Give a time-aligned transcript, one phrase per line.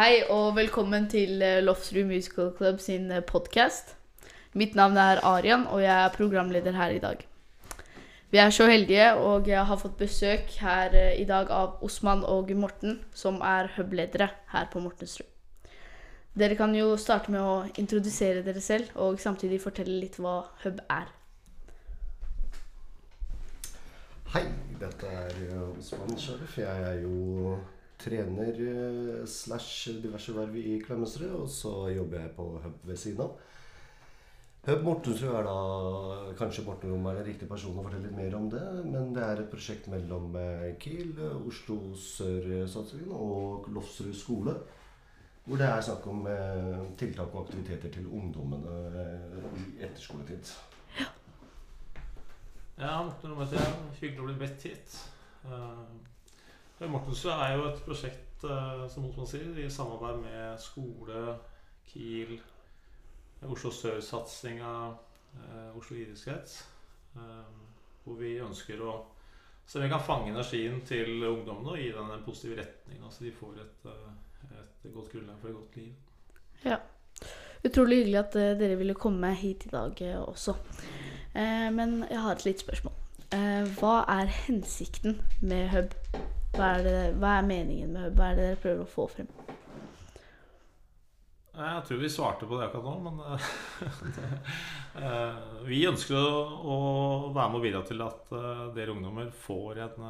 [0.00, 3.90] Hei og velkommen til eh, Lofsrud Musical Club sin podkast.
[4.56, 7.26] Mitt navn er Arian, og jeg er programleder her i dag.
[8.32, 12.24] Vi er så heldige, og jeg har fått besøk her eh, i dag av Osman
[12.24, 15.28] og Morten, som er hub-ledere her på Mortensrud.
[16.32, 20.80] Dere kan jo starte med å introdusere dere selv, og samtidig fortelle litt hva hub
[20.88, 21.12] er.
[24.32, 24.46] Hei,
[24.80, 26.56] dette er eh, Osman Sharif.
[26.56, 27.60] Jeg er jo
[28.00, 33.26] trener eh, slash diverse verv i Klemetsrud, og så jobber jeg på Hub ved siden
[33.26, 33.38] av.
[34.66, 38.36] Hub Mortensrud er da Kanskje Morten Rom er den riktige personen å fortelle litt mer
[38.36, 41.14] om det, men det er et prosjekt mellom eh, Kiel,
[41.48, 44.56] Oslo Sør-satsingen og Lofsrud skole.
[45.46, 49.06] Hvor det er snakk om eh, tiltak og aktiviteter til ungdommene
[49.56, 50.52] i etterskoletid.
[52.80, 53.80] Ja, Morten Rom heter jeg.
[54.00, 55.00] Hyggelig å bli bedt hit.
[56.88, 61.34] Mortensrud er jo et prosjekt eh, som man sier, i samarbeid med skole,
[61.90, 62.38] Kiel,
[63.44, 64.72] Oslo Sør-satsinga,
[65.36, 66.62] eh, Oslo idrettskrets.
[67.16, 67.50] Eh,
[68.04, 68.94] hvor vi ønsker å
[69.70, 73.04] så vi kan fange energien til ungdommene og gi dem en positiv retning.
[73.06, 73.84] Så de får et,
[74.50, 75.92] et godt grunnlag for et godt liv.
[76.64, 76.80] Ja.
[77.62, 80.56] Utrolig hyggelig at dere ville komme hit i dag også.
[81.78, 82.98] Men jeg har et lite spørsmål.
[83.78, 85.94] Hva er hensikten med Hub?
[86.56, 89.30] Hva er, det, hva er meningen med Hva er det dere prøver å få frem?
[91.60, 93.48] Jeg tror vi svarte på det akkurat nå, men uh,
[95.68, 96.76] vi ønsker å,
[97.34, 100.06] være med og bidra til at uh, dere ungdommer får en,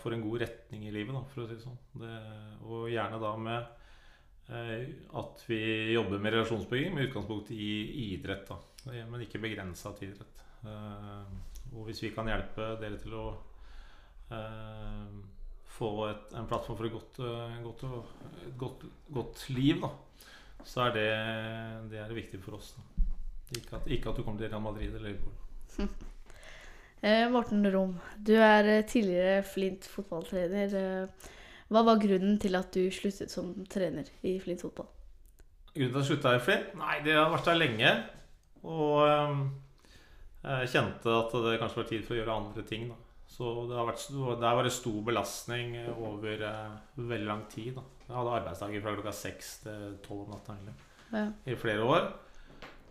[0.00, 1.82] får en, god retning i livet, for å si det sånn.
[2.00, 2.14] Det,
[2.64, 3.76] og gjerne da med
[4.50, 5.60] at vi
[5.92, 7.68] jobber med relasjonsbygging med utgangspunkt i
[8.08, 8.56] idrett, da,
[9.06, 10.40] men ikke begrensa til idrett.
[11.70, 13.49] og hvis vi kan hjelpe dere til å Eh,
[15.80, 17.84] få et, en plattform for et godt, eh, godt,
[18.60, 19.90] godt, godt liv, da,
[20.66, 21.08] så er det,
[21.92, 22.74] det er viktig for oss.
[23.56, 25.34] Ikke at, ikke at, du kommer til Real Madrid eller Liverpool.
[27.06, 27.96] eh, Morten Rom,
[28.26, 31.08] du er eh, tidligere Flint fotballtrener.
[31.70, 34.90] Hva var grunnen til at du sluttet som trener i Flint fotball?
[35.72, 36.72] Grunnen til at jeg slutta i Flint?
[36.78, 37.92] Nei, det har vært der lenge.
[38.68, 39.06] Og
[40.44, 42.90] jeg kjente at det kanskje var tid for å gjøre andre ting.
[42.90, 47.76] da så det har vært, der var det stor belastning over uh, veldig lang tid.
[47.76, 47.84] Da.
[48.08, 50.56] Jeg hadde arbeidsdager fra klokka seks til tolv om natta
[51.14, 51.22] ja.
[51.46, 52.08] i flere år.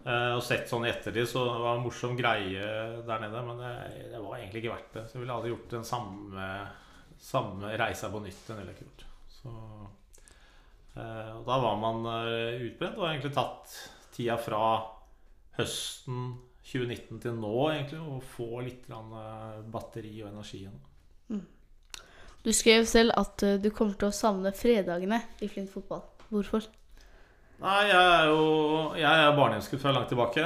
[0.05, 2.71] Uh, og sett sånn i ettertid, så det var en morsom greie
[3.05, 3.43] der nede.
[3.49, 3.73] Men det,
[4.13, 5.05] det, var egentlig ikke verdt det.
[5.05, 6.49] Så jeg ville aldri gjort den samme,
[7.19, 8.43] samme reisa på nytt.
[8.47, 9.07] enn jeg ikke gjort.
[9.35, 9.55] Så,
[10.95, 13.79] uh, og da var man utbrent og egentlig tatt
[14.15, 14.63] tida fra
[15.59, 16.31] høsten
[16.69, 20.77] 2019 til nå, egentlig, å få litt eh, batteri og energi igjen.
[21.33, 21.45] Mm.
[22.45, 26.03] Du skrev selv at eh, du kommer til å savne fredagene i Flint fotball.
[26.29, 26.67] Hvorfor?
[27.59, 28.43] Nei, jeg er jo
[28.95, 30.45] jeg er barnehjemsgutt fra langt tilbake.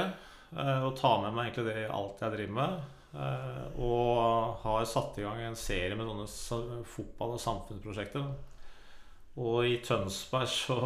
[0.54, 2.90] Eh, og tar med meg egentlig det i alt jeg driver med.
[3.78, 8.24] Og har satt i gang en serie med sånne fotball- og samfunnsprosjekter.
[9.38, 10.78] Og i Tønsberg så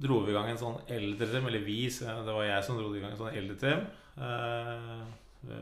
[0.00, 1.48] dro vi i gang en sånn eldretrim.
[1.50, 3.86] Eller vi, det var jeg som dro i gang en sånn eldretrim.
[4.20, 5.00] Eh,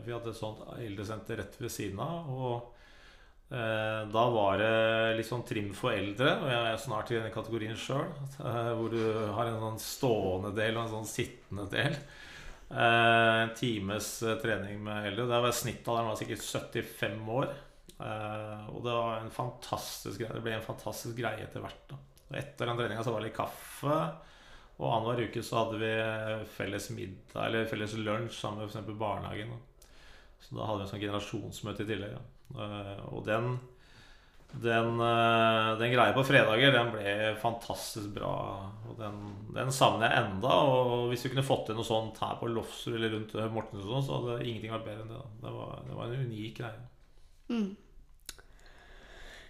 [0.04, 2.30] vi hadde et sånt eldresenter rett ved siden av.
[2.30, 7.18] Og eh, da var det litt sånn trim for eldre, og jeg er snart i
[7.18, 8.08] denne kategorien sjøl.
[8.38, 9.02] Eh, hvor du
[9.36, 12.00] har en sånn stående del og en sånn sittende del.
[12.68, 15.24] En times trening med eldre.
[15.30, 17.46] Der var snittalderen var sikkert 75 år.
[18.68, 20.34] Og det var en fantastisk greie.
[20.36, 21.80] Det ble en fantastisk greie etter hvert.
[21.88, 21.96] Da.
[22.28, 24.00] Etter den treninga så var det litt kaffe.
[24.78, 25.94] Og annenhver uke så hadde vi
[26.54, 28.92] felles middag eller felles lunsj sammen med f.eks.
[29.00, 29.56] barnehagen.
[30.38, 32.14] Så da hadde vi en sånn generasjonsmøte i tillegg.
[32.14, 32.22] Ja.
[32.62, 33.56] Eh, og den,
[34.52, 38.36] den, eh, den, greia på fredager, den ble fantastisk bra.
[38.88, 39.18] Og den,
[39.56, 40.54] den savner jeg enda.
[40.70, 44.20] Og hvis vi kunne fått til noe sånt her på Lofsrud eller rundt Mortensson, så
[44.20, 45.26] hadde ingenting vært bedre enn det.
[45.42, 46.88] Det var, det var, en unik greie.
[47.48, 47.68] Mm.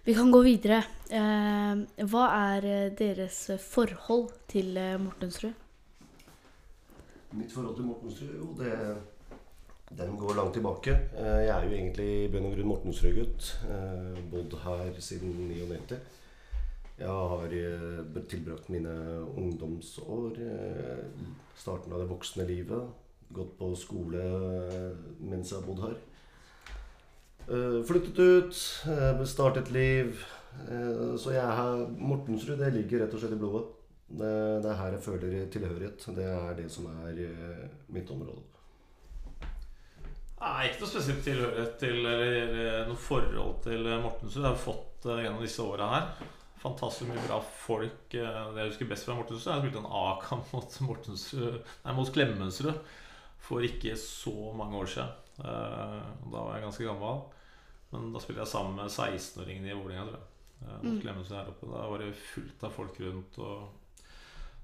[0.09, 0.79] Vi kan gå videre.
[1.13, 5.53] Eh, hva er eh, deres forhold til eh, Mortensrud?
[7.37, 8.73] Mitt forhold til Mortensrud, jo, det
[9.99, 10.95] den går langt tilbake.
[11.13, 13.51] Jeg er jo egentlig i bunn og grunn Mortensrud-gutt.
[14.33, 16.01] Bodd her siden 99.
[16.97, 17.55] Jeg har
[18.33, 18.95] tilbrakt mine
[19.37, 20.41] ungdomsår,
[21.53, 22.89] starten av det voksne livet,
[23.29, 24.25] gått på skole
[25.21, 25.97] mens jeg har bodd her.
[27.47, 28.59] Uh, flyttet ut,
[28.89, 30.19] uh, startet liv.
[30.67, 33.65] Uh, så jeg har Mortensrud det ligger rett og slett i blodet.
[34.09, 34.29] Det,
[34.63, 36.05] det er her jeg føler tilhørighet.
[36.17, 37.19] Det er det som er
[37.93, 38.41] mitt område.
[40.39, 44.43] Nei, ikke noe spesielt tilhørighet til eller, noe forhold til Mortensrud.
[44.45, 46.05] Jeg har fått gjennom disse åra her.
[46.59, 48.13] fantastisk mye bra folk.
[48.15, 52.13] Eh, Det jeg husker best fra Mortensrud, jeg spilte en A-kamp mot, Mortensrud- nei, mot
[52.15, 52.73] Klemetsrud
[53.39, 55.13] for ikke så mange år siden.
[55.39, 55.99] Eh,
[56.31, 57.21] Da var jeg ganske gammel.
[57.91, 60.25] Men da spilte jeg sammen med 16-åringene i Vålerenga, tror jeg.
[60.61, 61.01] Eh, Mm.
[61.73, 63.39] Da var det fullt av folk rundt.
[63.39, 63.69] Og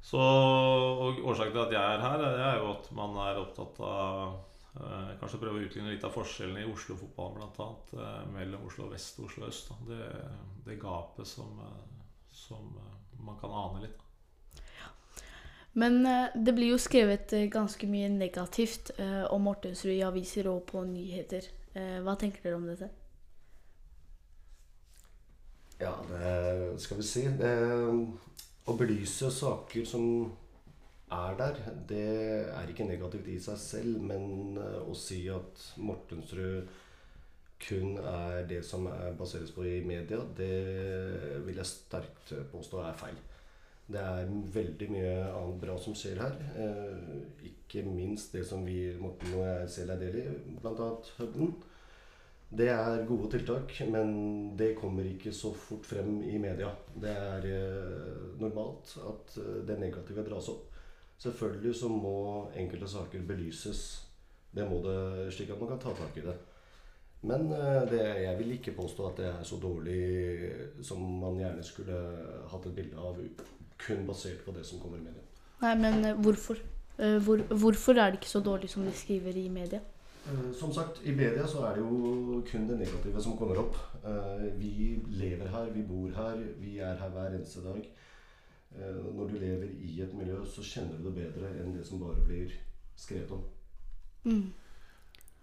[0.06, 4.36] så og Årsaken til at jeg er her, er jo at man er opptatt av
[4.78, 7.70] eh, Kanskje prøve å utligne litt av forskjellene i Oslo-fotballen bl.a.
[7.98, 9.72] Eh, mellom Oslo vest og Oslo øst.
[9.72, 9.76] Da.
[9.90, 10.10] Det,
[10.68, 11.58] det gapet som,
[12.32, 12.70] som
[13.26, 14.05] man kan ane litt.
[15.76, 20.48] Men eh, det blir jo skrevet eh, ganske mye negativt eh, om Mortensrud i aviser
[20.48, 21.52] og på nyheter.
[21.76, 22.88] Hva tenker dere om dette?
[25.82, 27.26] Ja, det skal vi si.
[27.36, 27.50] Det,
[28.64, 30.06] å belyse saker som
[31.12, 32.06] er der, det
[32.48, 34.00] er ikke negativt i seg selv.
[34.08, 36.72] Men å si at Mortensrud
[37.68, 43.02] kun er det som er baseres på i media, det vil jeg sterkt påstå er
[43.04, 43.20] feil.
[43.86, 46.38] Det er veldig mye annet bra som skjer her.
[46.58, 50.28] Eh, ikke minst det som vi, Morten og jeg selv er del i,
[50.62, 50.90] bl.a.
[51.20, 51.54] Hubben.
[52.56, 56.70] Det er gode tiltak, men det kommer ikke så fort frem i media.
[56.94, 60.70] Det er eh, normalt at eh, det negative dras opp.
[61.20, 62.18] Selvfølgelig så må
[62.56, 63.82] enkelte saker belyses.
[64.56, 66.36] Det må det, slik at man kan ta tak i det.
[67.26, 70.02] Men eh, det, jeg vil ikke påstå at det er så dårlig
[70.86, 72.00] som man gjerne skulle
[72.52, 73.20] hatt et bilde av,
[73.78, 75.24] kun basert på det som kommer i media.
[75.62, 76.60] Nei, men eh, hvorfor?
[77.00, 79.80] Eh, hvor, hvorfor er det ikke så dårlig som de skriver i media?
[80.26, 83.78] Eh, Som sagt, i media så er det jo kun det negative som kommer opp.
[84.60, 87.82] Vi lever her, vi bor her, vi er her hver eneste dag.
[89.16, 92.22] Når du lever i et miljø, så kjenner du det bedre enn det som bare
[92.28, 92.52] blir
[93.00, 93.42] skrevet om.
[94.26, 94.52] Mm.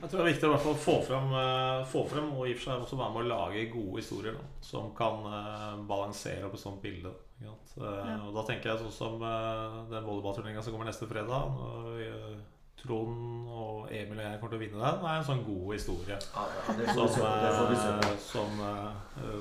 [0.03, 2.53] Jeg tror det er viktig å hvert fall få frem, eh, få frem og i
[2.53, 6.49] og for seg også være med å lage gode historier da, som kan eh, balansere
[6.49, 7.13] opp et sånt bilde.
[7.39, 7.77] Ikke sant?
[7.87, 8.17] Eh, Ja.
[8.27, 11.55] Og da tenker jeg sånn som den volleyballturneringa som kommer neste fredag.
[11.55, 12.43] Når
[12.83, 14.99] Trond og Emil og jeg kommer til å vinne den.
[15.05, 16.17] Det er en sånn god historie.
[16.19, 17.43] Som, får vi.
[17.45, 18.57] Det får vi som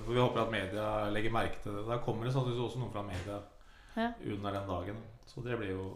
[0.06, 1.88] hvor Vi håper at media legger merke til det.
[1.90, 3.40] Der kommer det sannsynligvis også noen fra media
[3.98, 4.12] Ja.
[4.36, 5.02] under den dagen.
[5.25, 5.88] Så det blir jo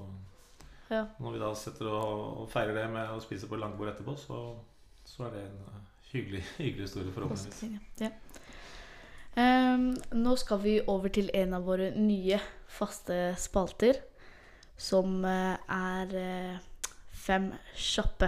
[0.89, 1.05] Ja.
[1.19, 4.41] Når vi da setter og, feirer det med å spise på langbord etterpå, så,
[5.07, 5.79] så er det en eh,
[6.11, 8.03] hyggelig, hyggelig historie, forhåpentligvis.
[8.03, 8.11] Ja.
[9.35, 12.37] Um, nå skal vi over til en av våre nye
[12.71, 13.99] faste spalter,
[14.77, 16.71] som eh, er eh,
[17.25, 18.27] Fem kjappe.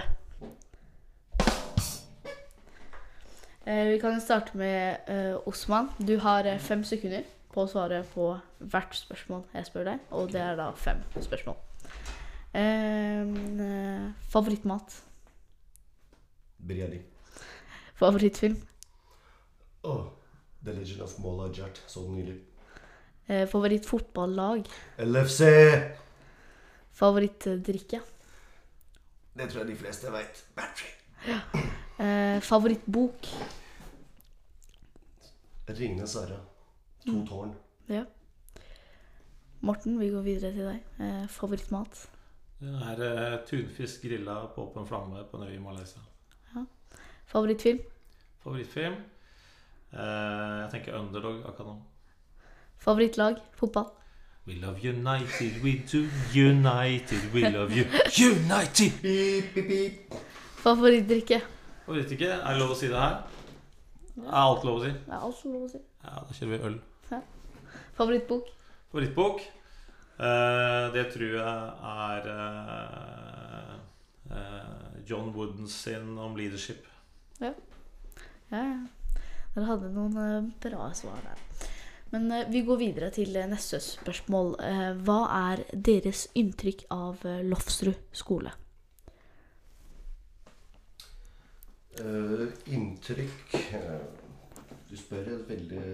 [3.68, 5.92] Vi kan starte med uh, Osman.
[6.00, 8.32] Du har fem sekunder på å svare på
[8.64, 11.67] hvert spørsmål jeg spør deg, og det er da fem spørsmål.
[12.54, 15.02] Ehm, eh, favorittmat?
[16.58, 17.02] Biryani.
[17.96, 18.58] Favorittfilm?
[19.84, 20.06] Oh,
[20.64, 22.38] The Legend of Mola Jart, så den nylig.
[23.28, 24.68] Eh, favorittfotballag?
[24.98, 25.42] LFC!
[26.98, 28.00] Favorittdrikke?
[29.38, 30.46] Det tror jeg de fleste vet.
[30.56, 30.94] Battery.
[32.00, 33.28] Eh, favorittbok?
[35.70, 36.40] Ringenes herre.
[37.06, 37.28] To Mm.
[37.28, 37.56] tårn.
[37.90, 38.04] Ja.
[39.62, 40.84] Morten, vi går videre til deg.
[41.00, 42.08] Eh, favorittmat?
[42.60, 46.02] Det er uh, tunfisk grilla på åpen flamme på en øy i Malaysia.
[47.28, 47.80] Favorittfilm?
[48.44, 48.96] Favorittfilm?
[49.94, 51.76] Uh, jeg tenker Underdog akkurat nå.
[52.78, 53.36] Favorittlag?
[53.54, 53.92] Fotball?
[54.48, 57.84] We love United, we do United, we love you
[58.32, 58.92] United!
[59.02, 60.14] Beep, beep, beep.
[60.64, 61.42] Favorittdrikke?
[61.86, 62.30] Favorittdrikke?
[62.32, 63.18] Er det lov å si det her?
[64.24, 64.94] Er alt lov å si?
[65.06, 65.82] Det er alt lov å si.
[66.04, 66.80] Ja, da kjører vi øl.
[67.98, 68.50] Favorittbok?
[68.92, 69.44] Favorittbok?
[70.18, 73.74] Eh, det tror jeg er eh,
[74.34, 76.88] eh, John Wooden sin om leadership.
[77.40, 77.54] Ja,
[78.50, 78.64] ja.
[79.54, 81.44] Dere hadde noen bra svar der.
[82.10, 84.56] Men vi går videre til neste spørsmål.
[84.64, 85.20] Eh, hva
[85.54, 88.54] er deres inntrykk av Lofsrud skole?
[91.98, 93.56] Uh, inntrykk
[94.86, 95.86] Du spør et veldig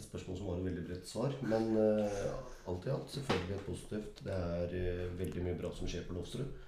[0.00, 1.36] et spørsmål som var et veldig bredt svar.
[1.42, 4.24] Men uh, alt i alt selvfølgelig et positivt.
[4.26, 6.66] Det er uh, veldig mye bra som skjer på Lofsrud.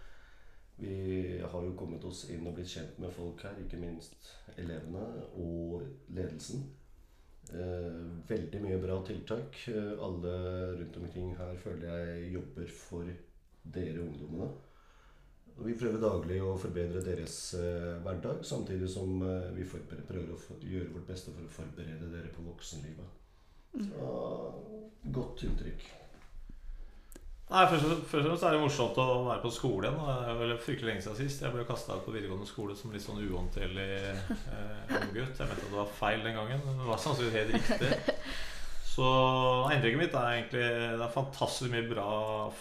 [0.82, 0.94] Vi
[1.38, 5.04] har jo kommet oss inn og blitt kjent med folk her, ikke minst elevene
[5.40, 5.84] og
[6.14, 6.64] ledelsen.
[7.52, 9.62] Uh, veldig mye bra tiltak.
[9.72, 10.34] Alle
[10.80, 13.16] rundt omkring her føler jeg jobber for
[13.62, 14.52] dere ungdommene.
[15.58, 20.38] Og vi prøver daglig å forbedre deres eh, hverdag, samtidig som eh, vi prøver å
[20.64, 23.21] gjøre vårt beste for å forberede dere på voksenlivet.
[23.72, 24.12] Så
[25.12, 25.82] godt inntrykk.
[27.52, 29.98] Nei, først, og- først og fremst er det morsomt å være på skole igjen.
[30.00, 31.42] Det er vel fryktelig lenge siden sist.
[31.44, 35.36] Jeg ble kastet ut på videregående skole som litt sånn uhåndterlig eh, unggutt.
[35.36, 38.24] Jeg mente at det var feil den gangen, men det var sannsynligvis helt riktig.
[38.92, 39.04] Så
[39.72, 42.08] inntrykket mitt er egentlig det er fantastisk mye bra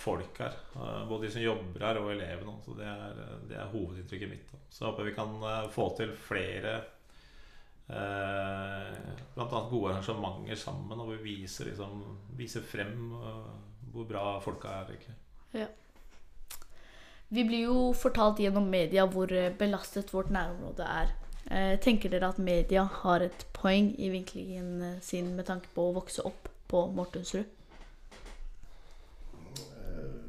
[0.03, 0.53] folk her.
[0.75, 2.58] Eh, Både de som jobber her, og elevene.
[2.65, 4.51] Så det er, det er hovedinntrykket mitt.
[4.51, 4.60] da.
[4.72, 6.82] Så jeg håper vi kan eh, få til flere
[7.91, 8.98] eh,
[9.36, 12.01] Blant annet gode arrangementer sammen, og vi viser, liksom,
[12.39, 13.51] viser frem eh,
[13.91, 14.95] hvor bra folka er.
[14.95, 15.17] egentlig.
[17.31, 21.13] Vi blir jo fortalt gjennom media hvor eh, belastet vårt nærområde er.
[21.48, 25.93] Eh, tenker dere at media har et poeng i vinklingen sin med tanke på å
[25.95, 27.48] vokse opp på Mortensrud?
[29.63, 30.19] Eh,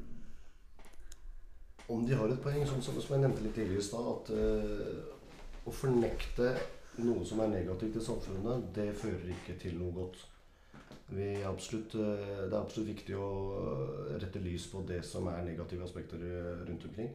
[1.91, 5.67] om de har et poeng, sånn som, som jeg nevnte litt tidligere i stad, at
[5.67, 6.55] å fornekte
[7.01, 10.21] noe som er negativt i samfunnet, det fører ikke til noe godt.
[11.13, 15.27] Vi er absolutt, eh, det er absolutt viktig å eh, rette lys på det som
[15.29, 17.11] er negative aspekter eh, rundt omkring.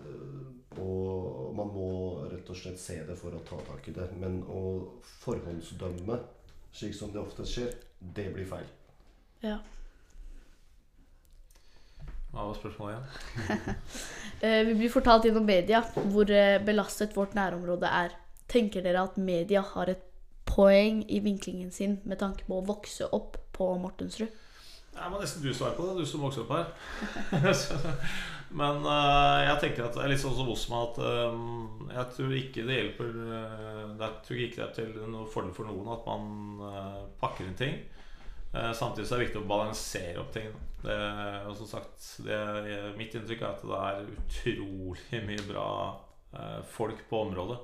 [0.00, 1.86] Eh, Og man må
[2.30, 4.10] rett og slett se det for å ta tak i det.
[4.20, 4.60] Men å
[5.22, 6.20] forhåndsdømme,
[6.72, 8.68] slik som det ofte skjer, det blir feil.
[9.42, 9.58] Ja.
[12.28, 13.76] Hva var spørsmålet igjen?
[14.38, 16.28] Eh, vi blir fortalt gjennom media hvor
[16.62, 18.12] belastet vårt nærområde er.
[18.48, 20.04] Tenker dere at media har et
[20.48, 24.30] poeng i vinklingen sin med tanke på å vokse opp på Mortensrud?
[24.98, 26.70] Det må nesten du svare på det, du som vokste opp her.
[28.58, 31.34] Men uh, jeg tenker at det er litt sånn som Osman at eh,
[31.92, 35.68] jeg tror ikke det hjelper uh, Jeg tror ikke det er til noe fordel for
[35.68, 36.30] noen at man
[36.64, 37.76] uh, pakker inn ting.
[38.54, 40.48] Eh, samtidig så er det viktig å balansere opp ting.
[40.80, 40.96] Det,
[41.48, 42.38] og som sagt, det,
[42.96, 45.68] mitt inntrykk er at det er utrolig mye bra
[46.32, 47.58] eh, folk på området.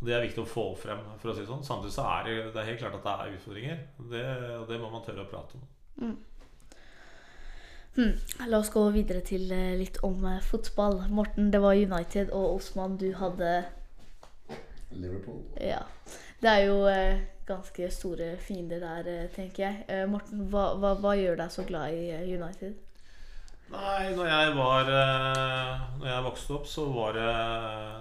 [0.00, 1.00] Og Det er viktig å få frem.
[1.20, 3.14] for å si det sånn Samtidig så er det, det er helt klart at det
[3.14, 3.82] er utfordringer.
[4.10, 4.24] Det,
[4.60, 5.66] og det må man tørre å prate om.
[6.00, 6.16] Hmm.
[8.50, 11.04] La oss gå videre til eh, litt om eh, fotball.
[11.14, 13.52] Morten, det var United, og Osman, du hadde
[14.90, 15.44] Liverpool.
[15.62, 15.84] Ja.
[16.42, 19.84] Det er jo eh, ganske store fiender der, tenker jeg.
[19.88, 22.74] Eh, Morten, hva, hva, hva gjør deg så glad i United?
[23.74, 27.28] Nei, når jeg var eh, Når jeg vokste opp, så var det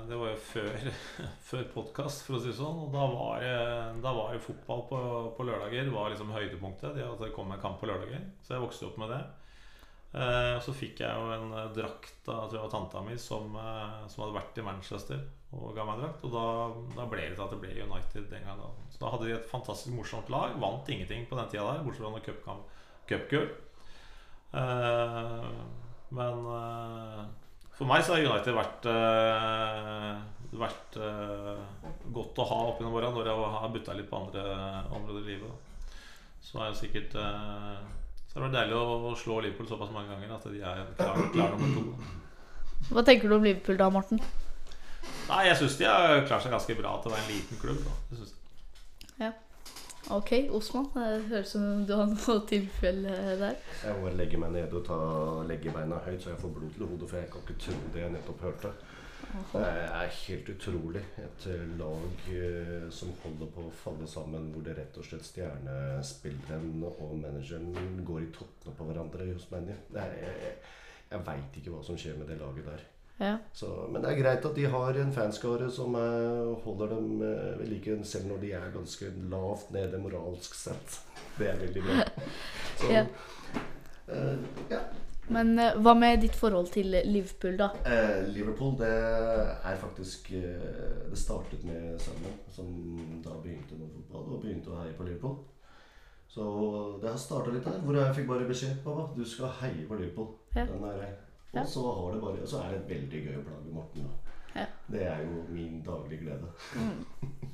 [0.10, 0.88] Det var jo før,
[1.50, 2.82] før podkast, for å si det sånn.
[2.86, 3.54] Og da var det,
[4.04, 5.00] da var det fotball på,
[5.38, 5.90] på lørdager.
[5.94, 6.94] Var liksom høydepunktet.
[6.98, 8.22] Det at det kom en kamp på lørdager.
[8.46, 9.22] Så jeg vokste opp med det.
[10.14, 14.26] Eh, Så fikk jeg jo en drakt av tror jeg tanta mi som, eh, som
[14.28, 16.24] hadde vært i Manchester og ga meg drakt.
[16.28, 16.46] Og da,
[17.00, 18.62] da ble det til at det ble United den gangen.
[18.62, 18.94] Da.
[18.94, 20.54] Så da hadde de et fantastisk morsomt lag.
[20.62, 22.66] Vant ingenting på den tida der, bortsett fra noen
[23.10, 23.48] cupgull.
[23.50, 23.60] Eh,
[24.54, 27.24] men eh,
[27.74, 30.18] for meg så har United vært eh,
[30.54, 31.62] vært eh,
[32.14, 34.44] godt å ha opp gjennom åra når jeg har butta litt på andre
[34.94, 35.98] områder i livet.
[36.44, 37.80] Så er det sikkert eh,
[38.28, 41.56] Så det vært deilig å slå Liverpool såpass mange ganger at de er klar, klar
[41.56, 42.14] nummer to.
[42.92, 44.22] Hva tenker du om Liverpool da, Morten?
[45.30, 47.82] Nei, jeg syns de har klart seg ganske bra til å være en liten klubb.
[47.88, 47.98] Da.
[48.12, 49.34] Det synes jeg.
[50.12, 50.90] Ok, Osman.
[50.94, 53.56] Det høres ut som du har noe tilfelle der.
[53.86, 54.98] Jeg må legge meg nede og ta,
[55.48, 57.10] legge beina høyt, så jeg får blod til hodet.
[57.10, 58.74] For jeg kan ikke tro det jeg nettopp hørte.
[59.54, 61.02] Det er helt utrolig.
[61.24, 65.26] Et eh, lag eh, som holder på å falle sammen, hvor det rett og slett
[65.26, 69.72] stjernespilleren og manageren går i tottene på hverandre hos ManU.
[69.72, 70.58] Jeg, jeg,
[71.14, 72.86] jeg veit ikke hva som skjer med det laget der.
[73.24, 73.36] Ja.
[73.54, 77.54] Så, men det er greit at de har en fanskare som er, holder dem eh,
[77.60, 81.00] ved like, selv når de er ganske lavt nede moralsk sett.
[81.38, 82.04] Det er veldig bra.
[82.78, 83.08] Så, Ja.
[84.04, 84.36] Uh,
[84.70, 84.82] ja.
[85.32, 87.70] Men uh, hva med ditt forhold til Liverpool, da?
[87.88, 92.68] Uh, Liverpool, det er faktisk Det startet med sønnen, som
[93.24, 95.40] da begynte med fotball og begynte å heie på Liverpool.
[96.34, 96.44] Så
[97.02, 100.00] det har starta litt der, hvor jeg fikk bare beskjed pappa, du skal heie på
[100.00, 100.32] Liverpool.
[100.56, 100.66] Ja.
[100.66, 101.04] Den er,
[101.54, 101.62] Ja.
[101.62, 104.08] og så, har det bare, så er det veldig gøy å plage Morten.
[104.56, 104.66] Ja.
[104.90, 106.54] Det er jo min daglige glede.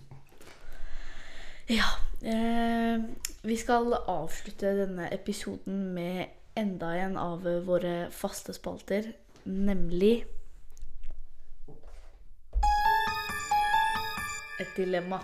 [1.69, 1.85] Ja.
[2.25, 3.03] Eh,
[3.45, 9.11] vi skal avslutte denne episoden med enda en av våre faste spalter,
[9.45, 10.25] nemlig
[14.59, 15.21] Et dilemma.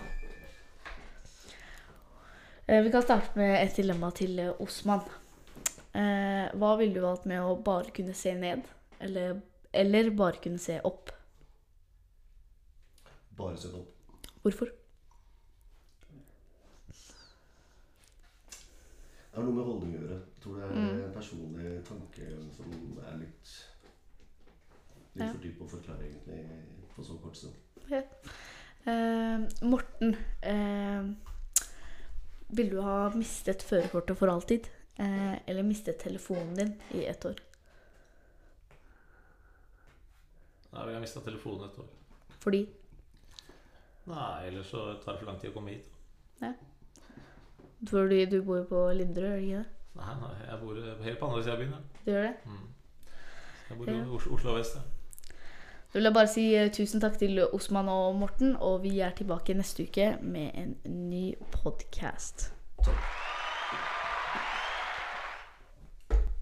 [2.66, 5.02] Eh, vi kan starte med et dilemma til Osman.
[5.96, 8.66] Eh, hva ville du valgt med å bare kunne se ned,
[9.00, 9.38] eller,
[9.72, 11.10] eller bare kunne se opp?
[13.38, 13.92] Bare se opp.
[14.44, 14.72] Hvorfor?
[19.26, 20.18] Det har noe med holdning å gjøre.
[20.20, 21.04] Jeg tror det er Mm.
[21.04, 23.54] en personlig tanke som er litt
[25.16, 25.32] Litt Ja.
[25.32, 26.44] for dyp å forklare, egentlig,
[26.94, 27.54] på så kort stund.
[28.86, 31.02] Eh, Morten, eh,
[32.50, 34.68] vil du ha mistet førerkortet for alltid?
[34.98, 37.36] Eh, eller mistet telefonen din i ett år?
[40.72, 41.88] Nei, vil jeg mista telefonen et år.
[42.40, 42.62] Fordi
[44.06, 45.86] Nei, ellers så tar det for lang tid å komme hit.
[46.40, 46.52] Ja.
[47.90, 49.72] Fordi du bor jo på Linderud, gjør du ikke det?
[49.96, 51.72] Nei, nei, jeg bor helt på andre sida av byen.
[51.72, 52.02] Ja.
[52.04, 52.34] Du gjør det?
[52.46, 52.66] Mm.
[53.70, 54.04] Jeg bor i Ja.
[54.18, 54.76] Oslo, Oslo vest.
[54.76, 54.82] Ja.
[55.92, 59.10] Da vil jeg bare si eh, tusen takk til Osman og Morten, og vi er
[59.16, 60.76] tilbake neste uke med en
[61.10, 62.52] ny podkast.